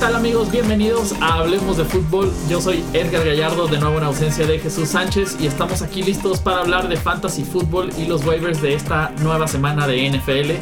tal 0.00 0.16
amigos? 0.16 0.50
Bienvenidos 0.50 1.12
a 1.20 1.40
Hablemos 1.40 1.76
de 1.76 1.84
Fútbol. 1.84 2.32
Yo 2.48 2.58
soy 2.58 2.82
Edgar 2.94 3.22
Gallardo, 3.22 3.68
de 3.68 3.78
nuevo 3.78 3.98
en 3.98 4.04
ausencia 4.04 4.46
de 4.46 4.58
Jesús 4.58 4.88
Sánchez 4.88 5.36
y 5.38 5.46
estamos 5.46 5.82
aquí 5.82 6.02
listos 6.02 6.40
para 6.40 6.60
hablar 6.60 6.88
de 6.88 6.96
Fantasy 6.96 7.44
Fútbol 7.44 7.90
y 7.98 8.06
los 8.06 8.24
waivers 8.24 8.62
de 8.62 8.72
esta 8.72 9.10
nueva 9.22 9.46
semana 9.46 9.86
de 9.86 10.08
NFL. 10.08 10.52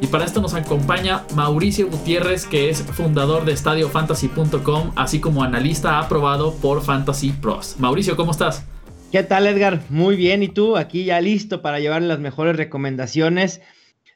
Y 0.00 0.06
para 0.06 0.24
esto 0.24 0.40
nos 0.40 0.54
acompaña 0.54 1.24
Mauricio 1.34 1.90
Gutiérrez, 1.90 2.46
que 2.46 2.70
es 2.70 2.80
fundador 2.80 3.44
de 3.44 3.52
EstadioFantasy.com, 3.52 4.92
así 4.96 5.20
como 5.20 5.42
analista 5.42 5.98
aprobado 5.98 6.54
por 6.54 6.82
Fantasy 6.82 7.32
Pros. 7.32 7.76
Mauricio, 7.78 8.16
¿cómo 8.16 8.30
estás? 8.30 8.64
¿Qué 9.12 9.22
tal, 9.22 9.46
Edgar? 9.46 9.82
Muy 9.90 10.16
bien, 10.16 10.42
¿y 10.42 10.48
tú? 10.48 10.78
Aquí 10.78 11.04
ya 11.04 11.20
listo 11.20 11.60
para 11.60 11.80
llevar 11.80 12.00
las 12.00 12.18
mejores 12.18 12.56
recomendaciones, 12.56 13.60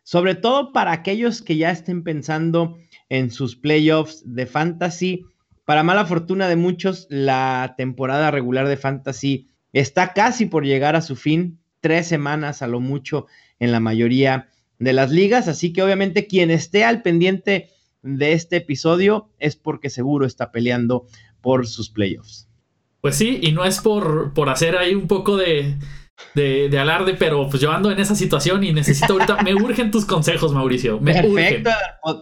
sobre 0.04 0.36
todo 0.36 0.72
para 0.72 0.92
aquellos 0.92 1.42
que 1.42 1.58
ya 1.58 1.70
estén 1.70 2.02
pensando 2.02 2.78
en 3.10 3.30
sus 3.30 3.56
playoffs 3.56 4.22
de 4.24 4.46
fantasy. 4.46 5.26
Para 5.66 5.82
mala 5.82 6.06
fortuna 6.06 6.48
de 6.48 6.56
muchos, 6.56 7.06
la 7.10 7.74
temporada 7.76 8.30
regular 8.30 8.66
de 8.66 8.78
fantasy 8.78 9.48
está 9.74 10.14
casi 10.14 10.46
por 10.46 10.64
llegar 10.64 10.96
a 10.96 11.02
su 11.02 11.16
fin, 11.16 11.60
tres 11.80 12.06
semanas 12.06 12.62
a 12.62 12.66
lo 12.66 12.80
mucho 12.80 13.26
en 13.58 13.72
la 13.72 13.80
mayoría 13.80 14.48
de 14.78 14.94
las 14.94 15.10
ligas, 15.10 15.46
así 15.46 15.74
que 15.74 15.82
obviamente 15.82 16.26
quien 16.26 16.50
esté 16.50 16.84
al 16.84 17.02
pendiente 17.02 17.68
de 18.02 18.32
este 18.32 18.56
episodio 18.56 19.28
es 19.38 19.54
porque 19.54 19.90
seguro 19.90 20.24
está 20.24 20.50
peleando 20.50 21.06
por 21.42 21.66
sus 21.66 21.90
playoffs. 21.90 22.48
Pues 23.02 23.16
sí, 23.16 23.40
y 23.42 23.52
no 23.52 23.64
es 23.64 23.80
por, 23.80 24.32
por 24.32 24.48
hacer 24.48 24.76
ahí 24.76 24.94
un 24.94 25.06
poco 25.06 25.36
de, 25.36 25.76
de, 26.34 26.78
alarde, 26.78 27.14
pero 27.14 27.48
pues 27.48 27.60
yo 27.60 27.72
ando 27.72 27.90
en 27.90 27.98
esa 27.98 28.14
situación 28.14 28.62
y 28.64 28.72
necesito 28.72 29.14
ahorita, 29.14 29.42
me 29.42 29.54
urgen 29.54 29.90
tus 29.90 30.04
consejos, 30.04 30.52
Mauricio. 30.52 31.00
Perfecto, 31.00 31.70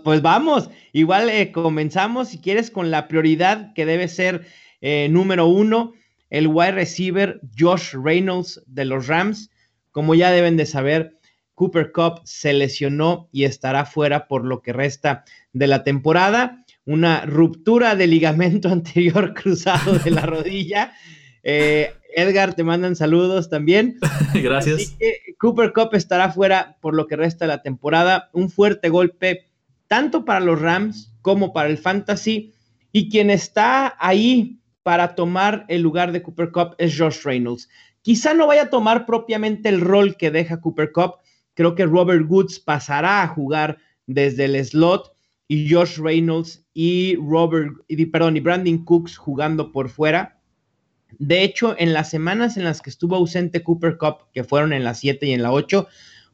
pues 0.04 0.22
vamos, 0.22 0.70
igual 0.92 1.28
eh, 1.28 1.52
comenzamos 1.52 2.28
si 2.28 2.40
quieres 2.40 2.70
con 2.70 2.90
la 2.90 3.08
prioridad 3.08 3.72
que 3.74 3.86
debe 3.86 4.08
ser 4.08 4.46
eh, 4.80 5.08
número 5.10 5.46
uno, 5.46 5.92
el 6.30 6.46
wide 6.46 6.72
receiver 6.72 7.40
Josh 7.58 7.94
Reynolds 7.94 8.62
de 8.66 8.84
los 8.84 9.06
Rams. 9.06 9.50
Como 9.90 10.14
ya 10.14 10.30
deben 10.30 10.56
de 10.56 10.66
saber, 10.66 11.18
Cooper 11.54 11.90
Cup 11.92 12.20
se 12.24 12.52
lesionó 12.52 13.28
y 13.32 13.44
estará 13.44 13.84
fuera 13.84 14.28
por 14.28 14.44
lo 14.44 14.62
que 14.62 14.72
resta 14.72 15.24
de 15.52 15.66
la 15.66 15.82
temporada. 15.82 16.64
Una 16.84 17.26
ruptura 17.26 17.96
de 17.96 18.06
ligamento 18.06 18.68
anterior 18.72 19.34
cruzado 19.34 19.98
de 19.98 20.10
la 20.10 20.22
rodilla. 20.22 20.92
Eh, 21.50 21.94
Edgar, 22.14 22.52
te 22.52 22.62
mandan 22.62 22.94
saludos 22.94 23.48
también. 23.48 23.96
Gracias. 24.34 24.94
Cooper 25.38 25.72
Cup 25.72 25.94
estará 25.94 26.30
fuera 26.30 26.76
por 26.82 26.94
lo 26.94 27.06
que 27.06 27.16
resta 27.16 27.46
de 27.46 27.48
la 27.48 27.62
temporada. 27.62 28.28
Un 28.34 28.50
fuerte 28.50 28.90
golpe 28.90 29.46
tanto 29.86 30.26
para 30.26 30.40
los 30.40 30.60
Rams 30.60 31.14
como 31.22 31.54
para 31.54 31.70
el 31.70 31.78
Fantasy. 31.78 32.52
Y 32.92 33.08
quien 33.08 33.30
está 33.30 33.96
ahí 33.98 34.60
para 34.82 35.14
tomar 35.14 35.64
el 35.68 35.80
lugar 35.80 36.12
de 36.12 36.20
Cooper 36.20 36.50
Cup 36.50 36.74
es 36.76 36.98
Josh 36.98 37.22
Reynolds. 37.24 37.70
Quizá 38.02 38.34
no 38.34 38.46
vaya 38.46 38.64
a 38.64 38.70
tomar 38.70 39.06
propiamente 39.06 39.70
el 39.70 39.80
rol 39.80 40.18
que 40.18 40.30
deja 40.30 40.60
Cooper 40.60 40.92
Cup. 40.92 41.14
Creo 41.54 41.74
que 41.74 41.86
Robert 41.86 42.26
Woods 42.28 42.60
pasará 42.60 43.22
a 43.22 43.28
jugar 43.28 43.78
desde 44.06 44.44
el 44.44 44.62
slot 44.62 45.12
y 45.46 45.72
Josh 45.72 45.98
Reynolds 45.98 46.66
y 46.74 47.16
Robert, 47.16 47.72
y, 47.88 48.04
perdón, 48.04 48.36
y 48.36 48.40
Brandon 48.40 48.84
Cooks 48.84 49.16
jugando 49.16 49.72
por 49.72 49.88
fuera. 49.88 50.37
De 51.18 51.42
hecho, 51.42 51.74
en 51.78 51.92
las 51.92 52.10
semanas 52.10 52.56
en 52.56 52.64
las 52.64 52.82
que 52.82 52.90
estuvo 52.90 53.16
ausente 53.16 53.62
Cooper 53.62 53.96
Cup, 53.96 54.26
que 54.32 54.44
fueron 54.44 54.72
en 54.72 54.84
la 54.84 54.94
7 54.94 55.26
y 55.26 55.32
en 55.32 55.42
la 55.42 55.52
8, 55.52 55.88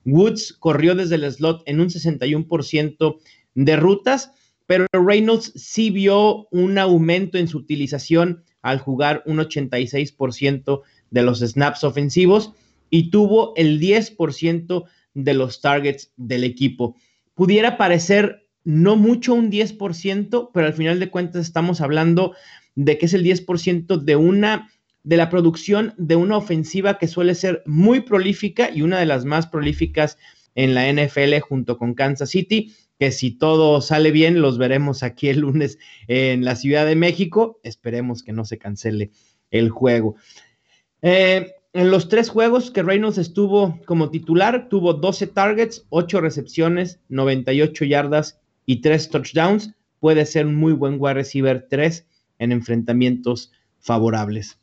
Woods 0.04 0.52
corrió 0.52 0.94
desde 0.94 1.14
el 1.14 1.30
slot 1.30 1.62
en 1.66 1.80
un 1.80 1.88
61% 1.88 3.18
de 3.54 3.76
rutas, 3.76 4.32
pero 4.66 4.86
Reynolds 4.92 5.52
sí 5.56 5.90
vio 5.90 6.48
un 6.50 6.78
aumento 6.78 7.38
en 7.38 7.48
su 7.48 7.58
utilización 7.58 8.42
al 8.62 8.78
jugar 8.78 9.22
un 9.26 9.38
86% 9.38 10.82
de 11.10 11.22
los 11.22 11.40
snaps 11.40 11.84
ofensivos 11.84 12.52
y 12.90 13.10
tuvo 13.10 13.52
el 13.56 13.80
10% 13.80 14.84
de 15.14 15.34
los 15.34 15.60
targets 15.60 16.12
del 16.16 16.44
equipo. 16.44 16.96
Pudiera 17.34 17.76
parecer 17.76 18.46
no 18.64 18.96
mucho 18.96 19.34
un 19.34 19.50
10%, 19.50 20.50
pero 20.52 20.66
al 20.66 20.72
final 20.72 20.98
de 20.98 21.10
cuentas 21.10 21.42
estamos 21.44 21.80
hablando 21.80 22.34
de 22.74 22.98
que 22.98 23.06
es 23.06 23.14
el 23.14 23.24
10% 23.24 23.98
de 23.98 24.16
una 24.16 24.70
de 25.04 25.18
la 25.18 25.28
producción 25.28 25.94
de 25.98 26.16
una 26.16 26.38
ofensiva 26.38 26.98
que 26.98 27.08
suele 27.08 27.34
ser 27.34 27.62
muy 27.66 28.00
prolífica 28.00 28.70
y 28.70 28.82
una 28.82 28.98
de 28.98 29.06
las 29.06 29.24
más 29.24 29.46
prolíficas 29.46 30.18
en 30.54 30.74
la 30.74 30.90
NFL 30.90 31.38
junto 31.40 31.76
con 31.76 31.94
Kansas 31.94 32.30
City, 32.30 32.74
que 32.98 33.12
si 33.12 33.32
todo 33.32 33.80
sale 33.80 34.10
bien 34.12 34.40
los 34.40 34.56
veremos 34.56 35.02
aquí 35.02 35.28
el 35.28 35.40
lunes 35.40 35.78
en 36.08 36.44
la 36.44 36.56
Ciudad 36.56 36.86
de 36.86 36.96
México. 36.96 37.60
Esperemos 37.62 38.22
que 38.22 38.32
no 38.32 38.44
se 38.44 38.58
cancele 38.58 39.10
el 39.50 39.68
juego. 39.68 40.16
Eh, 41.02 41.52
en 41.74 41.90
los 41.90 42.08
tres 42.08 42.30
juegos 42.30 42.70
que 42.70 42.82
Reynolds 42.82 43.18
estuvo 43.18 43.80
como 43.84 44.10
titular, 44.10 44.68
tuvo 44.68 44.94
12 44.94 45.26
targets, 45.26 45.84
8 45.90 46.20
recepciones, 46.20 47.00
98 47.08 47.84
yardas 47.84 48.40
y 48.64 48.80
3 48.80 49.10
touchdowns. 49.10 49.74
Puede 49.98 50.24
ser 50.24 50.46
un 50.46 50.54
muy 50.54 50.72
buen 50.72 50.96
wide 50.98 51.14
receiver 51.14 51.66
3 51.68 52.06
en 52.44 52.52
enfrentamientos 52.52 53.52
favorables. 53.80 54.60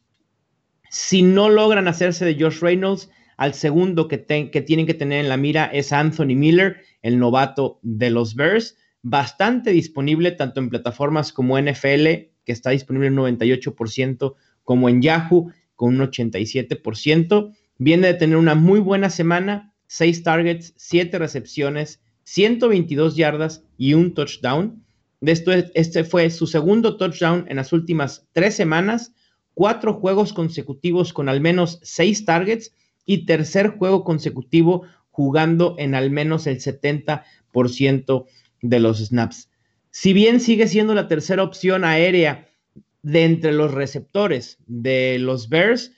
Si 0.89 1.21
no 1.21 1.49
logran 1.49 1.87
hacerse 1.87 2.25
de 2.25 2.41
Josh 2.41 2.59
Reynolds, 2.59 3.09
al 3.37 3.53
segundo 3.53 4.07
que, 4.07 4.17
tienen 4.17 4.85
que 4.85 4.93
tener 4.93 5.19
en 5.19 5.29
la 5.29 5.37
mira 5.37 5.65
es 5.65 5.91
Anthony 5.91 6.35
Miller, 6.35 6.77
el 7.01 7.17
novato 7.17 7.79
de 7.81 8.11
los 8.11 8.35
Bears, 8.35 8.77
bastante 9.01 9.71
disponible 9.71 10.31
tanto 10.31 10.59
en 10.59 10.69
plataformas 10.69 11.33
como 11.33 11.59
NFL, 11.59 12.05
que 12.45 12.51
está 12.51 12.69
disponible 12.69 13.07
en 13.07 13.15
98%, 13.15 14.35
como 14.63 14.89
en 14.89 15.01
Yahoo, 15.01 15.51
con 15.75 15.99
un 15.99 16.07
87%. 16.07 17.51
Viene 17.77 18.07
de 18.07 18.13
tener 18.13 18.37
una 18.37 18.53
muy 18.53 18.79
buena 18.79 19.09
semana, 19.09 19.73
6 19.87 20.23
targets, 20.23 20.73
7 20.77 21.17
recepciones, 21.17 21.99
122 22.25 23.15
yardas 23.15 23.63
y 23.77 23.95
un 23.95 24.13
touchdown. 24.13 24.85
Esto, 25.21 25.51
este 25.51 26.03
fue 26.03 26.29
su 26.31 26.47
segundo 26.47 26.97
touchdown 26.97 27.45
en 27.47 27.57
las 27.57 27.73
últimas 27.73 28.27
tres 28.31 28.55
semanas, 28.55 29.13
cuatro 29.53 29.93
juegos 29.93 30.33
consecutivos 30.33 31.13
con 31.13 31.29
al 31.29 31.41
menos 31.41 31.79
seis 31.83 32.25
targets 32.25 32.73
y 33.05 33.25
tercer 33.25 33.77
juego 33.77 34.03
consecutivo 34.03 34.83
jugando 35.11 35.75
en 35.77 35.93
al 35.93 36.09
menos 36.09 36.47
el 36.47 36.59
70% 36.59 38.25
de 38.61 38.79
los 38.79 38.99
snaps. 38.99 39.49
Si 39.91 40.13
bien 40.13 40.39
sigue 40.39 40.67
siendo 40.67 40.95
la 40.95 41.07
tercera 41.07 41.43
opción 41.43 41.83
aérea 41.83 42.49
de 43.03 43.25
entre 43.25 43.51
los 43.51 43.73
receptores 43.73 44.57
de 44.65 45.19
los 45.19 45.49
Bears, 45.49 45.91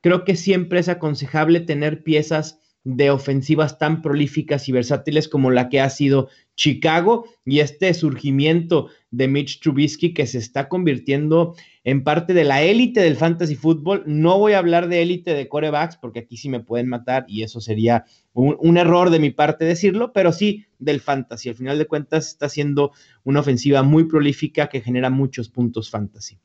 creo 0.00 0.24
que 0.24 0.36
siempre 0.36 0.80
es 0.80 0.88
aconsejable 0.88 1.60
tener 1.60 2.02
piezas 2.02 2.60
de 2.84 3.10
ofensivas 3.10 3.78
tan 3.78 4.00
prolíficas 4.00 4.68
y 4.68 4.72
versátiles 4.72 5.28
como 5.28 5.50
la 5.50 5.68
que 5.68 5.80
ha 5.80 5.90
sido 5.90 6.28
Chicago 6.56 7.26
y 7.44 7.60
este 7.60 7.92
surgimiento 7.92 8.88
de 9.10 9.28
Mitch 9.28 9.60
Trubisky 9.60 10.14
que 10.14 10.26
se 10.26 10.38
está 10.38 10.68
convirtiendo 10.68 11.54
en 11.84 12.04
parte 12.04 12.32
de 12.32 12.44
la 12.44 12.62
élite 12.62 13.00
del 13.00 13.16
fantasy 13.16 13.54
fútbol. 13.54 14.02
No 14.06 14.38
voy 14.38 14.54
a 14.54 14.58
hablar 14.58 14.88
de 14.88 15.02
élite 15.02 15.34
de 15.34 15.48
corebacks 15.48 15.96
porque 15.96 16.20
aquí 16.20 16.36
sí 16.36 16.48
me 16.48 16.60
pueden 16.60 16.88
matar 16.88 17.24
y 17.28 17.42
eso 17.42 17.60
sería 17.60 18.04
un, 18.32 18.56
un, 18.60 18.76
error 18.76 19.10
de 19.10 19.20
mi 19.20 19.30
parte 19.30 19.64
decirlo, 19.64 20.12
pero 20.12 20.32
sí 20.32 20.66
del 20.78 21.00
fantasy. 21.00 21.50
Al 21.50 21.56
final 21.56 21.78
de 21.78 21.86
cuentas 21.86 22.28
está 22.28 22.48
siendo 22.48 22.92
una 23.24 23.40
ofensiva 23.40 23.82
muy 23.82 24.04
prolífica 24.04 24.68
que 24.68 24.80
genera 24.80 25.10
muchos 25.10 25.48
puntos 25.48 25.90
fantasy. 25.90 26.38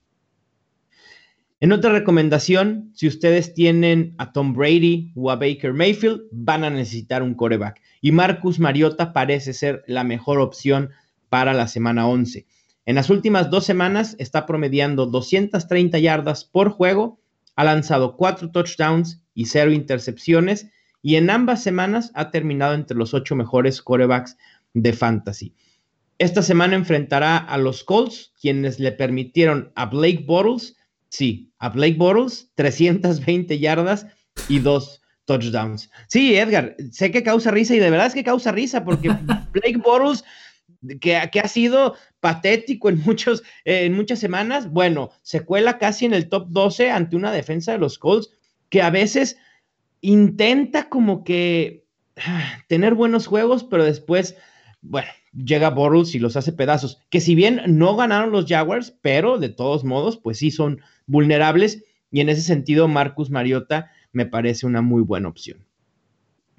En 1.66 1.72
otra 1.72 1.92
recomendación, 1.92 2.92
si 2.94 3.08
ustedes 3.08 3.56
tienen 3.56 4.14
a 4.20 4.34
Tom 4.34 4.54
Brady 4.54 5.12
o 5.16 5.32
a 5.32 5.36
Baker 5.36 5.74
Mayfield, 5.74 6.22
van 6.32 6.64
a 6.64 6.70
necesitar 6.70 7.24
un 7.24 7.34
coreback. 7.34 7.82
Y 8.02 8.12
Marcus 8.12 8.60
Mariota 8.60 9.14
parece 9.14 9.52
ser 9.52 9.84
la 9.88 10.04
mejor 10.04 10.40
opción 10.42 10.92
para 11.28 11.56
la 11.56 11.68
semana 11.68 12.08
11. 12.08 12.46
En 12.86 12.94
las 12.94 13.10
últimas 13.10 13.50
dos 13.50 13.66
semanas 13.66 14.16
está 14.20 14.46
promediando 14.46 15.08
230 15.08 15.98
yardas 15.98 16.46
por 16.46 16.70
juego, 16.70 17.20
ha 17.56 17.64
lanzado 17.64 18.16
cuatro 18.16 18.52
touchdowns 18.52 19.24
y 19.34 19.48
cero 19.48 19.72
intercepciones, 19.72 20.70
y 21.02 21.16
en 21.16 21.32
ambas 21.32 21.64
semanas 21.64 22.12
ha 22.14 22.30
terminado 22.30 22.76
entre 22.76 22.96
los 22.96 23.16
ocho 23.16 23.36
mejores 23.36 23.82
corebacks 23.82 24.38
de 24.76 24.94
fantasy. 24.94 25.56
Esta 26.20 26.44
semana 26.44 26.76
enfrentará 26.76 27.38
a 27.38 27.58
los 27.58 27.84
Colts, 27.84 28.34
quienes 28.40 28.80
le 28.80 28.92
permitieron 28.92 29.72
a 29.74 29.88
Blake 29.88 30.26
Bottles 30.28 30.76
Sí, 31.16 31.54
a 31.60 31.70
Blake 31.70 31.96
Bortles, 31.96 32.52
320 32.56 33.58
yardas 33.58 34.06
y 34.50 34.60
dos 34.60 35.02
touchdowns. 35.24 35.90
Sí, 36.10 36.36
Edgar, 36.36 36.76
sé 36.92 37.10
que 37.10 37.24
causa 37.24 37.52
risa 37.52 37.74
y 37.74 37.80
de 37.80 37.90
verdad 37.90 38.08
es 38.08 38.14
que 38.14 38.26
causa 38.26 38.52
risa 38.52 38.84
porque 38.84 39.08
Blake 39.54 39.78
Bortles, 39.78 40.26
que, 41.00 41.16
ha 41.16 41.48
sido 41.48 41.96
patético 42.20 42.90
en, 42.90 43.00
muchos, 43.00 43.44
en 43.64 43.94
muchas 43.94 44.20
semanas, 44.20 44.70
bueno, 44.70 45.10
se 45.22 45.40
cuela 45.40 45.78
casi 45.78 46.04
en 46.04 46.14
el 46.14 46.28
top 46.28 46.48
12 46.50 46.92
ante 46.92 47.16
una 47.16 47.32
defensa 47.32 47.72
de 47.72 47.78
los 47.78 47.98
Colts 47.98 48.32
que 48.68 48.82
a 48.82 48.90
veces 48.90 49.38
intenta 50.02 50.90
como 50.90 51.24
que 51.24 51.86
ah, 52.18 52.62
tener 52.68 52.94
buenos 52.94 53.26
juegos, 53.26 53.64
pero 53.64 53.86
después, 53.86 54.36
bueno, 54.82 55.08
llega 55.36 55.70
Bortles 55.70 56.16
y 56.16 56.20
los 56.20 56.36
hace 56.36 56.54
pedazos. 56.54 57.02
Que 57.10 57.22
si 57.22 57.36
bien 57.36 57.62
no 57.68 57.96
ganaron 57.96 58.32
los 58.32 58.46
Jaguars, 58.46 58.98
pero 59.02 59.38
de 59.38 59.50
todos 59.50 59.84
modos, 59.84 60.18
pues 60.18 60.38
sí 60.38 60.52
son 60.52 60.82
vulnerables. 61.08 61.84
Y 62.12 62.22
en 62.22 62.30
ese 62.30 62.42
sentido, 62.42 62.88
Marcus 62.88 63.30
Mariota 63.30 63.92
me 64.12 64.26
parece 64.26 64.66
una 64.66 64.82
muy 64.82 65.02
buena 65.02 65.28
opción. 65.28 65.66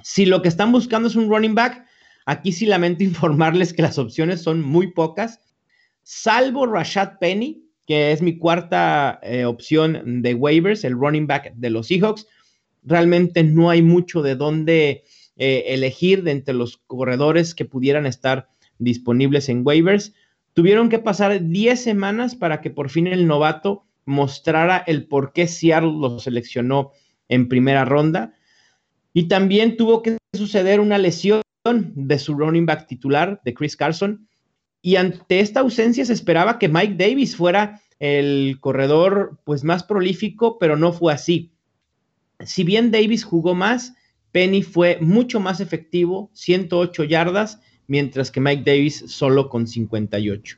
Si 0.02 0.26
lo 0.26 0.42
que 0.42 0.48
están 0.48 0.72
buscando 0.72 1.08
es 1.08 1.16
un 1.16 1.28
running 1.28 1.54
back, 1.54 1.86
aquí 2.26 2.52
sí 2.52 2.66
lamento 2.66 3.04
informarles 3.04 3.72
que 3.72 3.82
las 3.82 3.98
opciones 3.98 4.42
son 4.42 4.62
muy 4.62 4.92
pocas, 4.92 5.40
salvo 6.02 6.66
Rashad 6.66 7.18
Penny, 7.18 7.64
que 7.86 8.12
es 8.12 8.20
mi 8.20 8.36
cuarta 8.36 9.20
eh, 9.22 9.44
opción 9.44 10.22
de 10.22 10.34
waivers, 10.34 10.84
el 10.84 10.94
running 10.94 11.26
back 11.26 11.54
de 11.54 11.70
los 11.70 11.86
Seahawks. 11.86 12.26
Realmente 12.82 13.42
no 13.42 13.70
hay 13.70 13.80
mucho 13.80 14.22
de 14.22 14.34
dónde 14.34 15.04
eh, 15.36 15.64
elegir 15.68 16.22
de 16.22 16.32
entre 16.32 16.54
los 16.54 16.78
corredores 16.78 17.54
que 17.54 17.64
pudieran 17.64 18.06
estar 18.06 18.48
disponibles 18.78 19.48
en 19.48 19.62
waivers. 19.64 20.14
Tuvieron 20.54 20.88
que 20.88 20.98
pasar 20.98 21.44
10 21.44 21.80
semanas 21.80 22.34
para 22.34 22.60
que 22.60 22.70
por 22.70 22.90
fin 22.90 23.06
el 23.06 23.26
novato 23.26 23.84
mostrara 24.04 24.78
el 24.86 25.06
por 25.06 25.32
qué 25.32 25.46
Seattle 25.46 25.92
lo 25.98 26.18
seleccionó 26.18 26.92
en 27.28 27.48
primera 27.48 27.84
ronda. 27.84 28.34
Y 29.12 29.24
también 29.28 29.76
tuvo 29.76 30.02
que 30.02 30.18
suceder 30.32 30.80
una 30.80 30.98
lesión 30.98 31.42
de 31.64 32.18
su 32.18 32.34
running 32.34 32.66
back 32.66 32.86
titular, 32.86 33.40
de 33.44 33.54
Chris 33.54 33.76
Carson. 33.76 34.28
Y 34.82 34.96
ante 34.96 35.40
esta 35.40 35.60
ausencia 35.60 36.04
se 36.04 36.12
esperaba 36.12 36.58
que 36.58 36.68
Mike 36.68 36.94
Davis 36.96 37.34
fuera 37.36 37.80
el 37.98 38.58
corredor 38.60 39.40
pues 39.44 39.64
más 39.64 39.82
prolífico, 39.82 40.58
pero 40.58 40.76
no 40.76 40.92
fue 40.92 41.12
así. 41.12 41.52
Si 42.40 42.62
bien 42.64 42.90
Davis 42.90 43.24
jugó 43.24 43.54
más, 43.54 43.94
Penny 44.32 44.62
fue 44.62 44.98
mucho 45.00 45.40
más 45.40 45.60
efectivo, 45.60 46.30
108 46.34 47.04
yardas, 47.04 47.60
mientras 47.86 48.30
que 48.30 48.40
Mike 48.40 48.62
Davis 48.64 49.04
solo 49.08 49.48
con 49.48 49.66
58. 49.66 50.56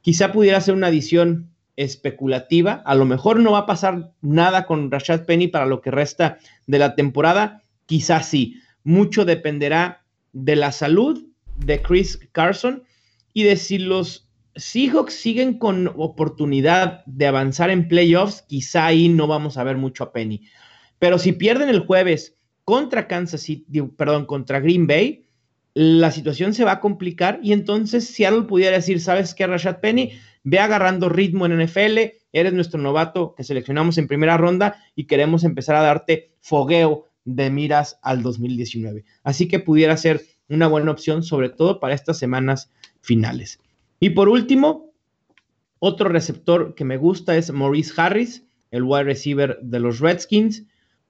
Quizá 0.00 0.32
pudiera 0.32 0.60
ser 0.60 0.74
una 0.74 0.88
adición 0.88 1.50
especulativa, 1.76 2.82
a 2.86 2.94
lo 2.94 3.04
mejor 3.04 3.38
no 3.38 3.52
va 3.52 3.60
a 3.60 3.66
pasar 3.66 4.12
nada 4.22 4.66
con 4.66 4.90
Rashad 4.90 5.26
Penny 5.26 5.48
para 5.48 5.66
lo 5.66 5.80
que 5.80 5.90
resta 5.90 6.38
de 6.66 6.78
la 6.78 6.94
temporada, 6.94 7.62
quizás 7.86 8.28
sí, 8.28 8.60
mucho 8.82 9.24
dependerá 9.24 10.04
de 10.32 10.56
la 10.56 10.72
salud 10.72 11.26
de 11.58 11.82
Chris 11.82 12.18
Carson 12.32 12.84
y 13.32 13.42
de 13.42 13.56
si 13.56 13.78
los 13.78 14.28
Seahawks 14.56 15.12
siguen 15.12 15.58
con 15.58 15.88
oportunidad 15.96 17.04
de 17.04 17.26
avanzar 17.26 17.70
en 17.70 17.88
playoffs, 17.88 18.42
quizá 18.42 18.86
ahí 18.86 19.08
no 19.08 19.26
vamos 19.26 19.58
a 19.58 19.64
ver 19.64 19.76
mucho 19.76 20.04
a 20.04 20.12
Penny. 20.12 20.42
Pero 20.98 21.18
si 21.18 21.32
pierden 21.32 21.68
el 21.68 21.80
jueves 21.80 22.36
contra 22.64 23.06
Kansas 23.06 23.42
City, 23.42 23.82
perdón, 23.82 24.24
contra 24.24 24.60
Green 24.60 24.86
Bay, 24.86 25.25
la 25.78 26.10
situación 26.10 26.54
se 26.54 26.64
va 26.64 26.72
a 26.72 26.80
complicar 26.80 27.38
y 27.42 27.52
entonces 27.52 28.08
Seattle 28.08 28.44
pudiera 28.44 28.76
decir, 28.76 28.98
¿sabes 28.98 29.34
qué, 29.34 29.46
Rashad 29.46 29.80
Penny? 29.80 30.12
Ve 30.42 30.58
agarrando 30.58 31.10
ritmo 31.10 31.44
en 31.44 31.62
NFL, 31.62 31.98
eres 32.32 32.54
nuestro 32.54 32.80
novato 32.80 33.34
que 33.36 33.44
seleccionamos 33.44 33.98
en 33.98 34.08
primera 34.08 34.38
ronda 34.38 34.82
y 34.94 35.04
queremos 35.04 35.44
empezar 35.44 35.76
a 35.76 35.82
darte 35.82 36.32
fogueo 36.40 37.08
de 37.26 37.50
miras 37.50 37.98
al 38.00 38.22
2019. 38.22 39.04
Así 39.22 39.48
que 39.48 39.60
pudiera 39.60 39.94
ser 39.98 40.22
una 40.48 40.66
buena 40.66 40.92
opción, 40.92 41.22
sobre 41.22 41.50
todo 41.50 41.78
para 41.78 41.94
estas 41.94 42.18
semanas 42.18 42.70
finales. 43.02 43.60
Y 44.00 44.10
por 44.10 44.30
último, 44.30 44.94
otro 45.78 46.08
receptor 46.08 46.74
que 46.74 46.86
me 46.86 46.96
gusta 46.96 47.36
es 47.36 47.52
Maurice 47.52 47.92
Harris, 47.98 48.46
el 48.70 48.84
wide 48.84 49.04
receiver 49.04 49.58
de 49.60 49.80
los 49.80 50.00
Redskins. 50.00 50.64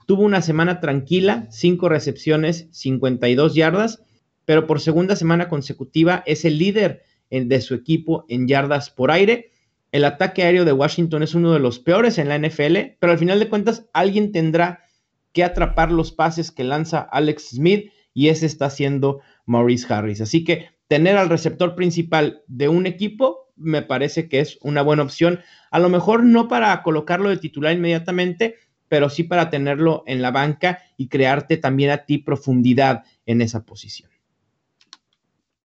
Tuvo 0.08 0.24
una 0.24 0.42
semana 0.42 0.80
tranquila, 0.80 1.46
cinco 1.52 1.88
recepciones, 1.88 2.66
52 2.72 3.54
yardas, 3.54 4.02
pero 4.46 4.66
por 4.66 4.80
segunda 4.80 5.14
semana 5.16 5.50
consecutiva 5.50 6.22
es 6.24 6.46
el 6.46 6.56
líder 6.56 7.02
de 7.30 7.60
su 7.60 7.74
equipo 7.74 8.24
en 8.28 8.48
yardas 8.48 8.88
por 8.88 9.10
aire. 9.10 9.50
El 9.92 10.04
ataque 10.04 10.42
aéreo 10.42 10.64
de 10.64 10.72
Washington 10.72 11.22
es 11.22 11.34
uno 11.34 11.52
de 11.52 11.58
los 11.58 11.78
peores 11.78 12.16
en 12.18 12.28
la 12.28 12.38
NFL, 12.38 12.96
pero 12.98 13.12
al 13.12 13.18
final 13.18 13.38
de 13.38 13.48
cuentas 13.48 13.86
alguien 13.92 14.32
tendrá 14.32 14.84
que 15.32 15.44
atrapar 15.44 15.92
los 15.92 16.12
pases 16.12 16.50
que 16.50 16.64
lanza 16.64 17.00
Alex 17.00 17.50
Smith 17.50 17.90
y 18.14 18.28
ese 18.28 18.46
está 18.46 18.66
haciendo 18.66 19.20
Maurice 19.44 19.92
Harris. 19.92 20.22
Así 20.22 20.44
que 20.44 20.70
tener 20.88 21.16
al 21.18 21.28
receptor 21.28 21.74
principal 21.74 22.42
de 22.46 22.68
un 22.68 22.86
equipo 22.86 23.52
me 23.56 23.82
parece 23.82 24.28
que 24.28 24.40
es 24.40 24.58
una 24.62 24.82
buena 24.82 25.02
opción. 25.02 25.40
A 25.70 25.78
lo 25.78 25.88
mejor 25.88 26.22
no 26.22 26.46
para 26.46 26.82
colocarlo 26.82 27.28
de 27.28 27.38
titular 27.38 27.74
inmediatamente, 27.74 28.56
pero 28.88 29.10
sí 29.10 29.24
para 29.24 29.50
tenerlo 29.50 30.04
en 30.06 30.22
la 30.22 30.30
banca 30.30 30.82
y 30.96 31.08
crearte 31.08 31.56
también 31.56 31.90
a 31.90 32.04
ti 32.04 32.18
profundidad 32.18 33.04
en 33.24 33.42
esa 33.42 33.64
posición. 33.64 34.15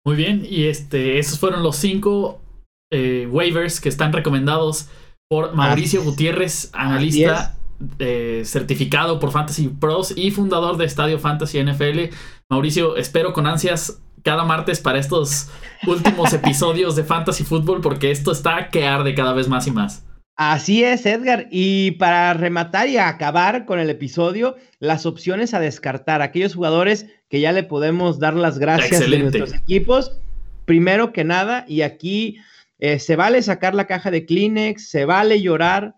Muy 0.07 0.15
bien, 0.15 0.47
y 0.49 0.67
este, 0.67 1.19
esos 1.19 1.37
fueron 1.37 1.63
los 1.63 1.75
cinco 1.75 2.39
eh, 2.93 3.27
waivers 3.29 3.81
que 3.81 3.89
están 3.89 4.13
recomendados 4.13 4.87
por 5.29 5.53
Mauricio 5.53 6.01
Gutiérrez, 6.01 6.69
analista 6.71 7.57
eh, 7.99 8.43
certificado 8.45 9.19
por 9.19 9.31
Fantasy 9.31 9.67
Pros 9.67 10.13
y 10.15 10.31
fundador 10.31 10.77
de 10.77 10.85
Estadio 10.85 11.19
Fantasy 11.19 11.61
NFL. 11.61 12.15
Mauricio, 12.49 12.95
espero 12.95 13.33
con 13.33 13.47
ansias 13.47 14.01
cada 14.23 14.45
martes 14.45 14.79
para 14.79 14.97
estos 14.97 15.49
últimos 15.85 16.31
episodios 16.41 16.95
de 16.95 17.03
Fantasy 17.03 17.43
Football 17.43 17.81
porque 17.81 18.09
esto 18.09 18.31
está 18.31 18.69
que 18.69 18.87
arde 18.87 19.13
cada 19.13 19.33
vez 19.33 19.49
más 19.49 19.67
y 19.67 19.71
más. 19.71 20.06
Así 20.37 20.83
es, 20.83 21.05
Edgar. 21.07 21.47
Y 21.49 21.91
para 21.91 22.31
rematar 22.35 22.87
y 22.87 22.97
acabar 22.97 23.65
con 23.65 23.79
el 23.79 23.89
episodio, 23.89 24.55
las 24.79 25.07
opciones 25.07 25.55
a 25.55 25.59
descartar, 25.59 26.21
aquellos 26.21 26.53
jugadores 26.53 27.07
que 27.27 27.41
ya 27.41 27.51
le 27.51 27.63
podemos 27.63 28.19
dar 28.19 28.35
las 28.35 28.59
gracias 28.59 29.09
de 29.09 29.17
nuestros 29.17 29.55
equipos. 29.55 30.19
Primero 30.65 31.11
que 31.11 31.23
nada, 31.23 31.65
y 31.67 31.81
aquí 31.81 32.37
eh, 32.77 32.99
se 32.99 33.15
vale 33.15 33.41
sacar 33.41 33.73
la 33.73 33.87
caja 33.87 34.11
de 34.11 34.27
Kleenex, 34.27 34.87
se 34.87 35.05
vale 35.05 35.41
llorar, 35.41 35.95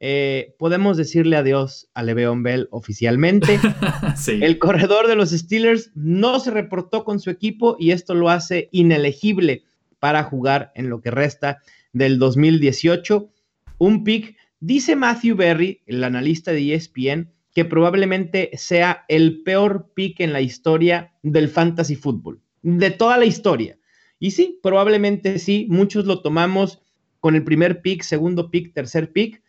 eh, 0.00 0.54
podemos 0.58 0.96
decirle 0.96 1.36
adiós 1.36 1.88
a 1.94 2.02
Le'Veon 2.02 2.42
Bell 2.42 2.68
oficialmente. 2.72 3.60
El 4.26 4.58
corredor 4.58 5.06
de 5.06 5.14
los 5.14 5.30
Steelers 5.30 5.92
no 5.94 6.40
se 6.40 6.50
reportó 6.50 7.04
con 7.04 7.20
su 7.20 7.30
equipo 7.30 7.76
y 7.78 7.92
esto 7.92 8.14
lo 8.14 8.28
hace 8.28 8.68
inelegible 8.72 9.62
para 10.00 10.24
jugar 10.24 10.72
en 10.74 10.88
lo 10.88 11.00
que 11.00 11.12
resta 11.12 11.58
del 11.92 12.18
2018. 12.18 13.30
Un 13.78 14.04
pick, 14.04 14.36
dice 14.60 14.96
Matthew 14.96 15.36
Berry, 15.36 15.82
el 15.86 16.02
analista 16.04 16.52
de 16.52 16.74
ESPN, 16.74 17.32
que 17.54 17.64
probablemente 17.64 18.50
sea 18.54 19.04
el 19.08 19.42
peor 19.42 19.90
pick 19.94 20.20
en 20.20 20.32
la 20.32 20.40
historia 20.40 21.14
del 21.22 21.48
fantasy 21.48 21.96
fútbol, 21.96 22.40
de 22.62 22.90
toda 22.90 23.16
la 23.16 23.24
historia. 23.24 23.78
Y 24.18 24.32
sí, 24.32 24.58
probablemente 24.62 25.38
sí, 25.38 25.66
muchos 25.68 26.04
lo 26.04 26.22
tomamos 26.22 26.82
con 27.20 27.34
el 27.34 27.44
primer 27.44 27.82
pick, 27.82 28.02
segundo 28.02 28.50
pick, 28.50 28.74
tercer 28.74 29.12
pick, 29.12 29.42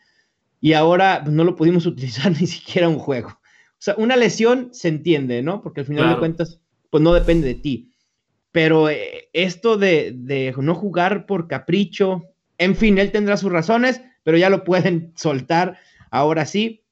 y 0.61 0.73
ahora 0.73 1.23
no 1.27 1.43
lo 1.43 1.55
pudimos 1.55 1.85
utilizar 1.87 2.31
ni 2.31 2.47
siquiera 2.47 2.89
un 2.89 2.99
juego. 2.99 3.29
O 3.29 3.81
sea, 3.81 3.95
una 3.97 4.15
lesión 4.15 4.69
se 4.73 4.89
entiende, 4.89 5.41
¿no? 5.41 5.61
Porque 5.61 5.81
al 5.81 5.85
final 5.85 6.09
de 6.09 6.19
cuentas, 6.19 6.59
pues 6.89 7.01
no 7.01 7.13
depende 7.13 7.47
de 7.47 7.55
ti. 7.55 7.93
Pero 8.51 8.89
eh, 8.89 9.29
esto 9.31 9.77
de, 9.77 10.13
de, 10.15 10.53
no 10.57 10.75
jugar 10.75 11.25
por 11.25 11.47
capricho, 11.47 12.25
en 12.57 12.75
fin, 12.75 12.97
él 12.97 13.11
tendrá 13.11 13.37
sus 13.37 13.51
razones, 13.51 14.01
pero 14.23 14.37
ya 14.37 14.49
lo 14.49 14.63
pueden 14.63 15.13
soltar 15.15 15.77
ahora 16.11 16.45
sí. 16.45 16.83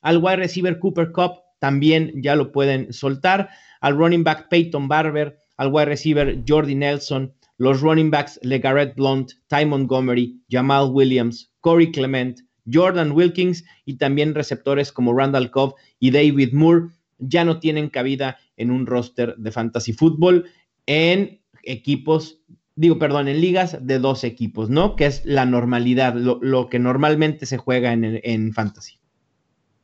Al 0.00 0.18
wide 0.18 0.36
receiver 0.36 0.78
Cooper 0.78 1.12
Cup 1.12 1.42
también 1.58 2.12
ya 2.22 2.36
lo 2.36 2.52
pueden 2.52 2.92
soltar. 2.92 3.50
Al 3.80 3.96
running 3.96 4.24
back 4.24 4.48
Peyton 4.48 4.88
Barber, 4.88 5.38
al 5.56 5.72
wide 5.72 5.86
receiver 5.86 6.42
Jordi 6.46 6.74
Nelson, 6.74 7.32
los 7.58 7.80
running 7.80 8.10
backs 8.10 8.38
LeGarrette 8.42 8.94
Blunt, 8.94 9.32
Ty 9.48 9.66
Montgomery, 9.66 10.40
Jamal 10.50 10.90
Williams, 10.92 11.52
Corey 11.60 11.90
Clement, 11.90 12.40
Jordan 12.70 13.12
Wilkins 13.12 13.64
y 13.84 13.96
también 13.96 14.34
receptores 14.34 14.92
como 14.92 15.14
Randall 15.14 15.50
Cobb 15.50 15.74
y 15.98 16.10
David 16.10 16.52
Moore 16.52 16.88
ya 17.18 17.44
no 17.44 17.60
tienen 17.60 17.88
cabida 17.88 18.38
en 18.56 18.70
un 18.70 18.86
roster 18.86 19.36
de 19.36 19.52
fantasy 19.52 19.92
fútbol 19.92 20.50
en 20.86 21.40
equipos, 21.62 22.40
digo, 22.76 22.98
perdón, 22.98 23.26
en 23.28 23.40
ligas 23.40 23.78
de 23.80 23.98
dos 23.98 24.22
equipos, 24.22 24.70
¿no? 24.70 24.94
Que 24.94 25.06
es 25.06 25.24
la 25.24 25.46
normalidad, 25.46 26.14
lo, 26.14 26.68
que 26.68 26.78
normalmente 26.78 27.46
se 27.46 27.56
juega 27.56 27.92
en, 27.92 28.20
en, 28.22 28.52
fantasy. 28.52 28.98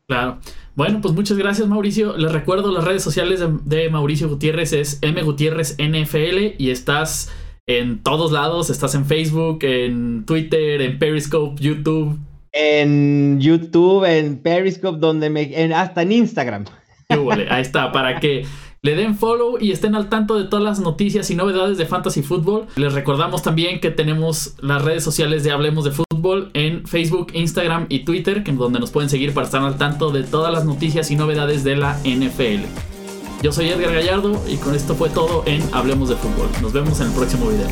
Claro. 0.07 0.39
Bueno, 0.75 1.01
pues 1.01 1.15
muchas 1.15 1.39
gracias, 1.39 1.67
Mauricio. 1.69 2.17
Les 2.17 2.31
recuerdo 2.31 2.71
las 2.71 2.85
redes 2.85 3.03
sociales 3.03 3.41
de, 3.41 3.49
de 3.65 3.91
Mauricio 3.91 4.29
Gutiérrez 4.29 4.73
es 4.75 4.99
M 5.01 5.21
Gutiérrez 5.23 5.77
NFL 5.79 6.55
y 6.59 6.71
estás 6.71 7.31
en 7.67 8.03
todos 8.03 8.31
lados. 8.31 8.69
Estás 8.69 8.95
en 8.95 9.07
Facebook, 9.07 9.61
en 9.63 10.25
Twitter, 10.27 10.83
en 10.83 10.99
Periscope, 10.99 11.61
YouTube, 11.63 12.19
en 12.53 13.41
YouTube, 13.41 14.05
en 14.05 14.39
Periscope, 14.39 14.99
donde 14.99 15.31
me, 15.31 15.75
hasta 15.75 16.03
en 16.03 16.13
Instagram. 16.13 16.65
Ahí 17.51 17.63
está, 17.63 17.93
para 17.93 18.21
que 18.21 18.45
le 18.85 18.97
den 18.97 19.17
follow 19.17 19.59
y 19.61 19.71
estén 19.71 19.95
al 19.95 20.09
tanto 20.09 20.37
de 20.37 20.45
todas 20.45 20.65
las 20.65 20.81
noticias 20.81 21.31
y 21.31 21.37
novedades 21.37 21.79
de 21.79 21.87
Fantasy 21.87 22.21
Football. 22.21 22.67
Les 22.75 22.93
recordamos 22.93 23.41
también 23.41 23.79
que 23.79 23.93
tenemos 23.93 24.55
las 24.61 24.83
redes 24.83 25.05
sociales 25.05 25.45
de 25.45 25.53
Hablemos 25.53 25.85
de 25.85 25.93
Fútbol 25.93 26.51
en 26.55 26.85
Facebook, 26.85 27.29
Instagram 27.33 27.87
y 27.89 28.01
Twitter, 28.01 28.43
que 28.43 28.51
donde 28.51 28.81
nos 28.81 28.91
pueden 28.91 29.09
seguir 29.09 29.33
para 29.35 29.47
estar 29.47 29.63
al 29.63 29.79
tanto 29.79 30.11
de 30.11 30.25
todas 30.25 30.53
las 30.53 30.65
noticias 30.65 31.13
y 31.13 31.17
novedades 31.17 31.63
de 31.63 31.77
la 31.77 31.97
NFL. 32.05 32.65
Yo 33.41 33.53
soy 33.53 33.69
Edgar 33.69 33.95
Gallardo 33.95 34.43
y 34.49 34.57
con 34.57 34.75
esto 34.75 34.97
fue 34.97 35.11
todo 35.11 35.45
en 35.47 35.63
Hablemos 35.73 36.09
de 36.09 36.17
Fútbol. 36.17 36.49
Nos 36.61 36.73
vemos 36.73 37.01
en 37.01 37.07
el 37.07 37.13
próximo 37.13 37.51
video. 37.51 37.69